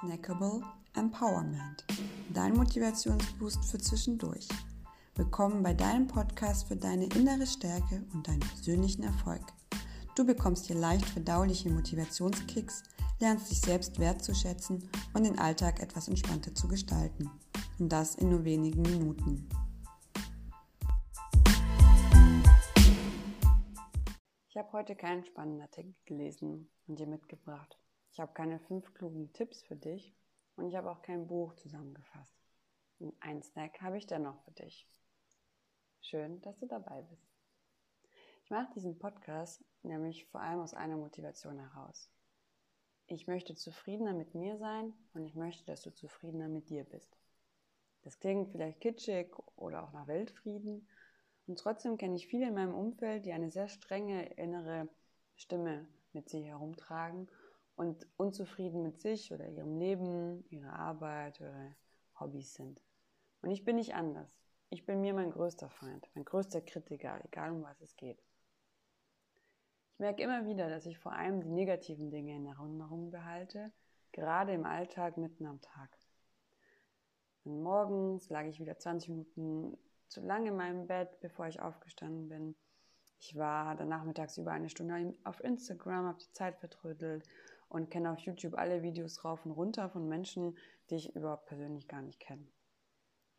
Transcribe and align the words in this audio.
Snackable 0.00 0.62
Empowerment. 0.94 1.84
Dein 2.32 2.54
Motivationsboost 2.54 3.64
für 3.64 3.78
zwischendurch. 3.78 4.46
Willkommen 5.16 5.64
bei 5.64 5.74
deinem 5.74 6.06
Podcast 6.06 6.68
für 6.68 6.76
deine 6.76 7.06
innere 7.06 7.48
Stärke 7.48 8.04
und 8.14 8.28
deinen 8.28 8.38
persönlichen 8.38 9.02
Erfolg. 9.02 9.42
Du 10.14 10.24
bekommst 10.24 10.66
hier 10.66 10.76
leicht 10.76 11.04
verdauliche 11.04 11.68
Motivationskicks, 11.70 12.84
lernst 13.18 13.50
dich 13.50 13.60
selbst 13.60 13.98
wertzuschätzen 13.98 14.88
und 15.14 15.24
den 15.24 15.36
Alltag 15.36 15.82
etwas 15.82 16.06
entspannter 16.06 16.54
zu 16.54 16.68
gestalten. 16.68 17.28
Und 17.80 17.90
das 17.90 18.14
in 18.14 18.28
nur 18.28 18.44
wenigen 18.44 18.82
Minuten. 18.82 19.48
Ich 24.48 24.56
habe 24.56 24.72
heute 24.72 24.94
keinen 24.94 25.24
spannenden 25.24 25.62
Artikel 25.62 25.96
gelesen 26.04 26.68
und 26.86 27.00
dir 27.00 27.08
mitgebracht. 27.08 27.76
Ich 28.18 28.20
habe 28.20 28.32
keine 28.32 28.58
fünf 28.58 28.92
klugen 28.94 29.32
Tipps 29.32 29.62
für 29.62 29.76
dich 29.76 30.12
und 30.56 30.66
ich 30.66 30.74
habe 30.74 30.90
auch 30.90 31.02
kein 31.02 31.28
Buch 31.28 31.54
zusammengefasst. 31.54 32.34
Und 32.98 33.14
ein 33.20 33.44
Snack 33.44 33.80
habe 33.80 33.96
ich 33.96 34.08
dennoch 34.08 34.40
für 34.40 34.50
dich. 34.50 34.88
Schön, 36.00 36.40
dass 36.42 36.58
du 36.58 36.66
dabei 36.66 37.02
bist. 37.02 37.30
Ich 38.42 38.50
mache 38.50 38.72
diesen 38.74 38.98
Podcast 38.98 39.64
nämlich 39.84 40.24
vor 40.24 40.40
allem 40.40 40.58
aus 40.58 40.74
einer 40.74 40.96
Motivation 40.96 41.60
heraus. 41.60 42.10
Ich 43.06 43.28
möchte 43.28 43.54
zufriedener 43.54 44.14
mit 44.14 44.34
mir 44.34 44.58
sein 44.58 44.94
und 45.14 45.24
ich 45.24 45.36
möchte, 45.36 45.64
dass 45.66 45.82
du 45.82 45.94
zufriedener 45.94 46.48
mit 46.48 46.70
dir 46.70 46.82
bist. 46.82 47.16
Das 48.02 48.18
klingt 48.18 48.50
vielleicht 48.50 48.80
kitschig 48.80 49.32
oder 49.54 49.84
auch 49.84 49.92
nach 49.92 50.08
Weltfrieden 50.08 50.88
und 51.46 51.60
trotzdem 51.60 51.96
kenne 51.98 52.16
ich 52.16 52.26
viele 52.26 52.48
in 52.48 52.54
meinem 52.54 52.74
Umfeld, 52.74 53.26
die 53.26 53.32
eine 53.32 53.52
sehr 53.52 53.68
strenge 53.68 54.26
innere 54.30 54.88
Stimme 55.36 55.86
mit 56.12 56.28
sich 56.28 56.46
herumtragen 56.46 57.28
und 57.78 58.08
unzufrieden 58.16 58.82
mit 58.82 59.00
sich 59.00 59.32
oder 59.32 59.46
ihrem 59.46 59.78
Leben, 59.78 60.44
ihrer 60.50 60.72
Arbeit, 60.72 61.38
ihre 61.38 61.76
Hobbys 62.18 62.54
sind. 62.54 62.82
Und 63.40 63.52
ich 63.52 63.64
bin 63.64 63.76
nicht 63.76 63.94
anders. 63.94 64.36
Ich 64.68 64.84
bin 64.84 65.00
mir 65.00 65.14
mein 65.14 65.30
größter 65.30 65.70
Feind, 65.70 66.10
mein 66.14 66.24
größter 66.24 66.60
Kritiker, 66.60 67.24
egal 67.24 67.52
um 67.52 67.62
was 67.62 67.80
es 67.80 67.96
geht. 67.96 68.20
Ich 69.92 70.00
merke 70.00 70.24
immer 70.24 70.44
wieder, 70.44 70.68
dass 70.68 70.86
ich 70.86 70.98
vor 70.98 71.12
allem 71.12 71.40
die 71.40 71.50
negativen 71.50 72.10
Dinge 72.10 72.34
in 72.34 72.46
Erinnerung 72.46 73.12
behalte, 73.12 73.72
gerade 74.10 74.52
im 74.52 74.64
Alltag 74.64 75.16
mitten 75.16 75.46
am 75.46 75.60
Tag. 75.60 75.96
Und 77.44 77.62
morgens 77.62 78.28
lag 78.28 78.44
ich 78.44 78.58
wieder 78.58 78.76
20 78.76 79.10
Minuten 79.10 79.78
zu 80.08 80.20
lange 80.20 80.48
in 80.48 80.56
meinem 80.56 80.88
Bett, 80.88 81.20
bevor 81.20 81.46
ich 81.46 81.60
aufgestanden 81.60 82.28
bin. 82.28 82.56
Ich 83.20 83.36
war 83.36 83.76
dann 83.76 83.88
nachmittags 83.88 84.36
über 84.36 84.50
eine 84.50 84.68
Stunde 84.68 85.14
auf 85.22 85.42
Instagram, 85.44 86.06
habe 86.06 86.18
die 86.18 86.32
Zeit 86.32 86.56
vertrödelt 86.56 87.24
und 87.68 87.90
kenne 87.90 88.12
auf 88.12 88.18
YouTube 88.20 88.54
alle 88.54 88.82
Videos 88.82 89.24
rauf 89.24 89.44
und 89.44 89.52
runter 89.52 89.90
von 89.90 90.08
Menschen, 90.08 90.56
die 90.90 90.96
ich 90.96 91.14
überhaupt 91.14 91.46
persönlich 91.46 91.88
gar 91.88 92.02
nicht 92.02 92.20
kenne. 92.20 92.46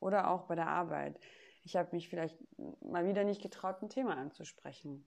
Oder 0.00 0.30
auch 0.30 0.46
bei 0.46 0.54
der 0.54 0.68
Arbeit. 0.68 1.18
Ich 1.64 1.76
habe 1.76 1.88
mich 1.92 2.08
vielleicht 2.08 2.36
mal 2.80 3.06
wieder 3.06 3.24
nicht 3.24 3.42
getraut, 3.42 3.82
ein 3.82 3.88
Thema 3.88 4.16
anzusprechen. 4.16 5.06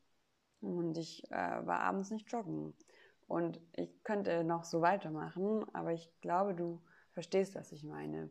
Und 0.60 0.98
ich 0.98 1.24
äh, 1.32 1.66
war 1.66 1.80
abends 1.80 2.12
nicht 2.12 2.32
joggen. 2.32 2.74
Und 3.28 3.62
ich 3.74 4.04
könnte 4.04 4.44
noch 4.44 4.64
so 4.64 4.82
weitermachen, 4.82 5.66
aber 5.74 5.94
ich 5.94 6.12
glaube, 6.22 6.54
du 6.54 6.82
verstehst, 7.14 7.56
was 7.56 7.72
ich 7.72 7.84
meine. 7.84 8.30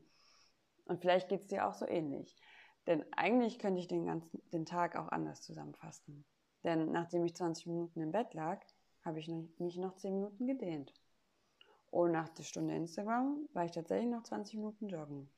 Und 0.84 1.00
vielleicht 1.00 1.28
geht 1.28 1.40
es 1.40 1.46
dir 1.46 1.66
auch 1.66 1.74
so 1.74 1.86
ähnlich. 1.86 2.36
Denn 2.86 3.04
eigentlich 3.12 3.58
könnte 3.58 3.80
ich 3.80 3.88
den 3.88 4.06
ganzen 4.06 4.42
den 4.50 4.66
Tag 4.66 4.96
auch 4.96 5.08
anders 5.08 5.42
zusammenfassen. 5.42 6.24
Denn 6.64 6.92
nachdem 6.92 7.24
ich 7.24 7.34
20 7.34 7.66
Minuten 7.66 8.00
im 8.00 8.12
Bett 8.12 8.34
lag, 8.34 8.60
habe 9.04 9.18
ich 9.18 9.28
mich 9.28 9.76
noch 9.76 9.96
10 9.96 10.14
Minuten 10.14 10.46
gedehnt. 10.46 10.94
Und 11.90 12.12
nach 12.12 12.28
der 12.28 12.44
Stunde 12.44 12.74
Instagram 12.74 13.48
war 13.52 13.64
ich 13.64 13.72
tatsächlich 13.72 14.10
noch 14.10 14.22
20 14.22 14.56
Minuten 14.56 14.88
joggen. 14.88 15.28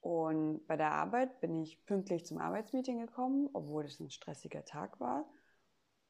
Und 0.00 0.66
bei 0.66 0.76
der 0.76 0.92
Arbeit 0.92 1.40
bin 1.40 1.60
ich 1.60 1.84
pünktlich 1.84 2.24
zum 2.24 2.38
Arbeitsmeeting 2.38 2.98
gekommen, 2.98 3.50
obwohl 3.52 3.84
es 3.84 4.00
ein 4.00 4.10
stressiger 4.10 4.64
Tag 4.64 5.00
war. 5.00 5.28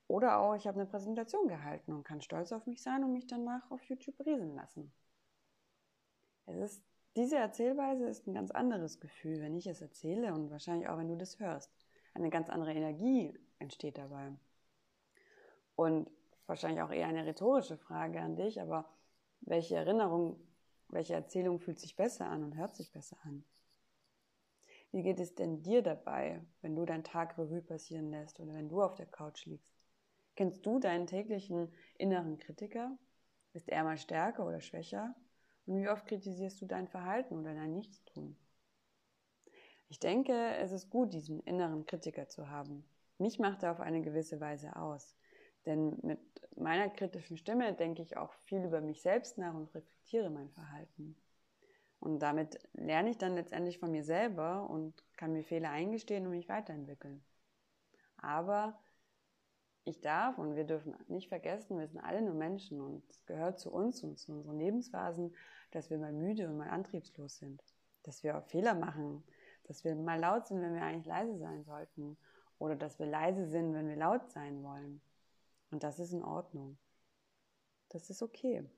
Oder 0.06 0.38
auch, 0.38 0.54
ich 0.54 0.66
habe 0.66 0.80
eine 0.80 0.88
Präsentation 0.88 1.48
gehalten 1.48 1.92
und 1.92 2.04
kann 2.04 2.20
stolz 2.22 2.52
auf 2.52 2.66
mich 2.66 2.82
sein 2.82 3.04
und 3.04 3.12
mich 3.12 3.26
danach 3.26 3.70
auf 3.70 3.82
YouTube 3.84 4.24
riesen 4.24 4.54
lassen. 4.54 4.92
Es 6.46 6.56
ist, 6.56 6.82
diese 7.16 7.36
Erzählweise 7.36 8.06
ist 8.06 8.26
ein 8.26 8.34
ganz 8.34 8.50
anderes 8.50 9.00
Gefühl, 9.00 9.40
wenn 9.40 9.56
ich 9.56 9.66
es 9.66 9.82
erzähle 9.82 10.32
und 10.32 10.50
wahrscheinlich 10.50 10.88
auch, 10.88 10.98
wenn 10.98 11.08
du 11.08 11.16
das 11.16 11.40
hörst. 11.40 11.70
Eine 12.14 12.30
ganz 12.30 12.48
andere 12.48 12.72
Energie 12.72 13.34
entsteht 13.58 13.98
dabei. 13.98 14.32
Und 15.78 16.10
wahrscheinlich 16.46 16.82
auch 16.82 16.90
eher 16.90 17.06
eine 17.06 17.24
rhetorische 17.24 17.76
Frage 17.76 18.20
an 18.20 18.34
dich, 18.34 18.60
aber 18.60 18.90
welche 19.42 19.76
Erinnerung, 19.76 20.40
welche 20.88 21.14
Erzählung 21.14 21.60
fühlt 21.60 21.78
sich 21.78 21.94
besser 21.94 22.26
an 22.26 22.42
und 22.42 22.56
hört 22.56 22.74
sich 22.74 22.90
besser 22.90 23.16
an? 23.22 23.44
Wie 24.90 25.04
geht 25.04 25.20
es 25.20 25.36
denn 25.36 25.62
dir 25.62 25.82
dabei, 25.82 26.44
wenn 26.62 26.74
du 26.74 26.84
deinen 26.84 27.04
Tag 27.04 27.38
Revue 27.38 27.62
passieren 27.62 28.10
lässt 28.10 28.40
oder 28.40 28.54
wenn 28.54 28.68
du 28.68 28.82
auf 28.82 28.96
der 28.96 29.06
Couch 29.06 29.46
liegst? 29.46 29.72
Kennst 30.34 30.66
du 30.66 30.80
deinen 30.80 31.06
täglichen 31.06 31.72
inneren 31.96 32.38
Kritiker? 32.38 32.98
Ist 33.52 33.68
er 33.68 33.84
mal 33.84 33.98
stärker 33.98 34.44
oder 34.44 34.60
schwächer? 34.60 35.14
Und 35.66 35.76
wie 35.76 35.88
oft 35.88 36.08
kritisierst 36.08 36.60
du 36.60 36.66
dein 36.66 36.88
Verhalten 36.88 37.38
oder 37.38 37.54
dein 37.54 37.74
Nichtstun? 37.74 38.36
Ich 39.88 40.00
denke, 40.00 40.56
es 40.56 40.72
ist 40.72 40.90
gut, 40.90 41.12
diesen 41.12 41.38
inneren 41.42 41.86
Kritiker 41.86 42.26
zu 42.26 42.50
haben. 42.50 42.84
Mich 43.18 43.38
macht 43.38 43.62
er 43.62 43.70
auf 43.70 43.80
eine 43.80 44.02
gewisse 44.02 44.40
Weise 44.40 44.74
aus. 44.74 45.14
Denn 45.66 45.98
mit 46.02 46.20
meiner 46.56 46.88
kritischen 46.88 47.36
Stimme 47.36 47.74
denke 47.74 48.02
ich 48.02 48.16
auch 48.16 48.32
viel 48.44 48.64
über 48.64 48.80
mich 48.80 49.02
selbst 49.02 49.38
nach 49.38 49.54
und 49.54 49.74
reflektiere 49.74 50.30
mein 50.30 50.50
Verhalten. 50.50 51.16
Und 52.00 52.20
damit 52.20 52.60
lerne 52.74 53.10
ich 53.10 53.18
dann 53.18 53.34
letztendlich 53.34 53.78
von 53.78 53.90
mir 53.90 54.04
selber 54.04 54.68
und 54.70 54.94
kann 55.16 55.32
mir 55.32 55.42
Fehler 55.42 55.70
eingestehen 55.70 56.24
und 56.26 56.30
mich 56.30 56.48
weiterentwickeln. 56.48 57.22
Aber 58.16 58.78
ich 59.84 60.00
darf 60.00 60.38
und 60.38 60.54
wir 60.54 60.64
dürfen 60.64 60.94
nicht 61.08 61.28
vergessen, 61.28 61.78
wir 61.78 61.88
sind 61.88 62.00
alle 62.00 62.22
nur 62.22 62.34
Menschen 62.34 62.80
und 62.80 63.02
es 63.08 63.24
gehört 63.26 63.58
zu 63.58 63.72
uns 63.72 64.02
und 64.04 64.18
zu 64.18 64.32
unseren 64.32 64.58
Lebensphasen, 64.58 65.34
dass 65.70 65.90
wir 65.90 65.98
mal 65.98 66.12
müde 66.12 66.48
und 66.48 66.58
mal 66.58 66.68
antriebslos 66.68 67.38
sind, 67.38 67.62
dass 68.02 68.22
wir 68.22 68.36
auch 68.36 68.44
Fehler 68.44 68.74
machen, 68.74 69.24
dass 69.64 69.84
wir 69.84 69.94
mal 69.94 70.20
laut 70.20 70.46
sind, 70.46 70.60
wenn 70.60 70.74
wir 70.74 70.82
eigentlich 70.82 71.06
leise 71.06 71.36
sein 71.38 71.64
sollten 71.64 72.16
oder 72.58 72.76
dass 72.76 72.98
wir 72.98 73.06
leise 73.06 73.46
sind, 73.46 73.74
wenn 73.74 73.88
wir 73.88 73.96
laut 73.96 74.30
sein 74.30 74.62
wollen. 74.62 75.00
Und 75.70 75.82
das 75.82 75.98
ist 75.98 76.12
in 76.12 76.22
Ordnung. 76.22 76.78
Das 77.90 78.10
ist 78.10 78.22
okay. 78.22 78.68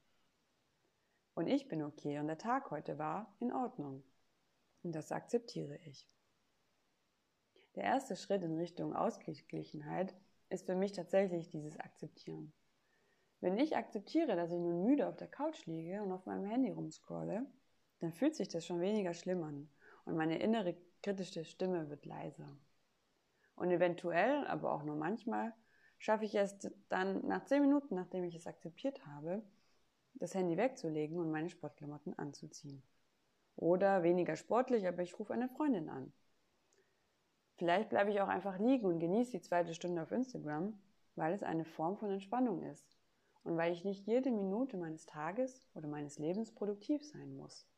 Und 1.34 1.46
ich 1.46 1.68
bin 1.68 1.82
okay 1.82 2.18
und 2.18 2.26
der 2.26 2.38
Tag 2.38 2.70
heute 2.70 2.98
war 2.98 3.34
in 3.40 3.52
Ordnung. 3.52 4.02
Und 4.82 4.94
das 4.94 5.12
akzeptiere 5.12 5.76
ich. 5.84 6.08
Der 7.76 7.84
erste 7.84 8.16
Schritt 8.16 8.42
in 8.42 8.56
Richtung 8.56 8.94
Ausgeglichenheit 8.94 10.14
ist 10.48 10.66
für 10.66 10.74
mich 10.74 10.92
tatsächlich 10.92 11.48
dieses 11.48 11.78
Akzeptieren. 11.78 12.52
Wenn 13.40 13.56
ich 13.56 13.76
akzeptiere, 13.76 14.36
dass 14.36 14.50
ich 14.50 14.58
nun 14.58 14.82
müde 14.82 15.08
auf 15.08 15.16
der 15.16 15.28
Couch 15.28 15.64
liege 15.66 16.02
und 16.02 16.12
auf 16.12 16.26
meinem 16.26 16.44
Handy 16.44 16.70
rumscrolle, 16.70 17.46
dann 18.00 18.12
fühlt 18.12 18.34
sich 18.34 18.48
das 18.48 18.66
schon 18.66 18.80
weniger 18.80 19.14
schlimm 19.14 19.42
an 19.42 19.70
und 20.04 20.16
meine 20.16 20.38
innere 20.38 20.76
kritische 21.02 21.44
Stimme 21.44 21.88
wird 21.88 22.04
leiser. 22.04 22.58
Und 23.54 23.70
eventuell, 23.70 24.46
aber 24.46 24.72
auch 24.72 24.82
nur 24.82 24.96
manchmal, 24.96 25.54
schaffe 26.00 26.24
ich 26.24 26.34
es 26.34 26.56
dann 26.88 27.26
nach 27.26 27.44
zehn 27.44 27.60
Minuten, 27.60 27.94
nachdem 27.94 28.24
ich 28.24 28.34
es 28.34 28.46
akzeptiert 28.46 29.06
habe, 29.06 29.42
das 30.14 30.34
Handy 30.34 30.56
wegzulegen 30.56 31.18
und 31.18 31.30
meine 31.30 31.50
Sportklamotten 31.50 32.18
anzuziehen. 32.18 32.82
Oder 33.54 34.02
weniger 34.02 34.34
sportlich, 34.34 34.88
aber 34.88 35.02
ich 35.02 35.18
rufe 35.18 35.34
eine 35.34 35.48
Freundin 35.50 35.90
an. 35.90 36.12
Vielleicht 37.56 37.90
bleibe 37.90 38.10
ich 38.10 38.20
auch 38.22 38.28
einfach 38.28 38.58
liegen 38.58 38.86
und 38.86 38.98
genieße 38.98 39.32
die 39.32 39.42
zweite 39.42 39.74
Stunde 39.74 40.02
auf 40.02 40.10
Instagram, 40.10 40.80
weil 41.16 41.34
es 41.34 41.42
eine 41.42 41.66
Form 41.66 41.98
von 41.98 42.10
Entspannung 42.10 42.62
ist 42.62 42.98
und 43.42 43.58
weil 43.58 43.72
ich 43.72 43.84
nicht 43.84 44.06
jede 44.06 44.30
Minute 44.30 44.78
meines 44.78 45.04
Tages 45.04 45.68
oder 45.74 45.86
meines 45.86 46.18
Lebens 46.18 46.54
produktiv 46.54 47.04
sein 47.04 47.36
muss. 47.36 47.68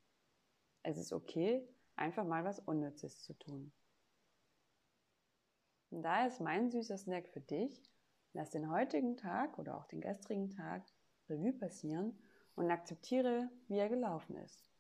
Es 0.85 0.97
ist 0.97 1.13
okay, 1.13 1.69
einfach 1.97 2.25
mal 2.25 2.45
was 2.45 2.61
Unnützes 2.61 3.21
zu 3.21 3.35
tun. 3.35 3.73
Und 5.91 6.03
daher 6.03 6.29
ist 6.29 6.41
mein 6.41 6.71
süßer 6.71 6.97
Snack 6.97 7.29
für 7.29 7.41
dich, 7.41 7.92
Lass 8.35 8.51
den 8.51 8.71
heutigen 8.71 9.17
Tag 9.17 9.59
oder 9.59 9.77
auch 9.77 9.85
den 9.87 10.01
gestrigen 10.01 10.51
Tag 10.51 10.85
Revue 11.29 11.53
passieren 11.53 12.19
und 12.55 12.71
akzeptiere, 12.71 13.51
wie 13.69 13.79
er 13.79 13.89
gelaufen 13.89 14.37
ist. 14.37 14.71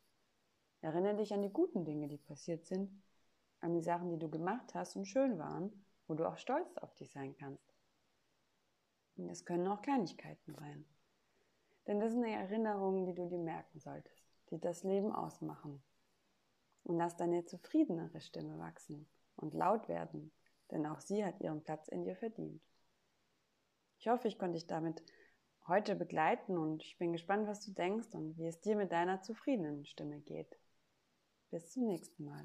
Erinnere 0.80 1.16
dich 1.16 1.32
an 1.32 1.42
die 1.42 1.52
guten 1.52 1.84
Dinge, 1.84 2.08
die 2.08 2.18
passiert 2.18 2.64
sind, 2.66 2.90
an 3.60 3.74
die 3.74 3.82
Sachen, 3.82 4.10
die 4.10 4.18
du 4.18 4.28
gemacht 4.28 4.74
hast 4.74 4.96
und 4.96 5.06
schön 5.06 5.38
waren, 5.38 5.84
wo 6.06 6.14
du 6.14 6.26
auch 6.26 6.38
stolz 6.38 6.76
auf 6.78 6.94
dich 6.94 7.12
sein 7.12 7.36
kannst. 7.36 7.74
Und 9.16 9.28
es 9.28 9.44
können 9.44 9.68
auch 9.68 9.82
Kleinigkeiten 9.82 10.54
sein. 10.54 10.84
Denn 11.86 12.00
das 12.00 12.12
sind 12.12 12.24
Erinnerungen, 12.24 13.04
die 13.04 13.14
du 13.14 13.28
dir 13.28 13.38
merken 13.38 13.78
solltest, 13.78 14.24
die 14.50 14.58
das 14.58 14.82
Leben 14.82 15.12
ausmachen. 15.12 15.82
Und 16.84 16.96
lass 16.96 17.16
deine 17.16 17.44
zufriedenere 17.44 18.20
Stimme 18.20 18.58
wachsen 18.58 19.06
und 19.36 19.54
laut 19.54 19.88
werden, 19.88 20.32
denn 20.70 20.86
auch 20.86 21.00
sie 21.00 21.24
hat 21.24 21.40
ihren 21.40 21.62
Platz 21.62 21.88
in 21.88 22.04
dir 22.04 22.16
verdient. 22.16 22.62
Ich 24.02 24.08
hoffe, 24.08 24.26
ich 24.26 24.36
konnte 24.36 24.54
dich 24.54 24.66
damit 24.66 25.00
heute 25.68 25.94
begleiten 25.94 26.58
und 26.58 26.82
ich 26.82 26.98
bin 26.98 27.12
gespannt, 27.12 27.46
was 27.46 27.64
du 27.64 27.70
denkst 27.70 28.08
und 28.14 28.36
wie 28.36 28.48
es 28.48 28.60
dir 28.60 28.74
mit 28.74 28.90
deiner 28.90 29.22
zufriedenen 29.22 29.86
Stimme 29.86 30.18
geht. 30.18 30.58
Bis 31.52 31.70
zum 31.70 31.86
nächsten 31.86 32.24
Mal. 32.24 32.42